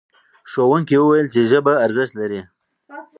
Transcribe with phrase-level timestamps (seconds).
[0.51, 2.41] ښوونکي وویل چې ژبه ارزښت لري.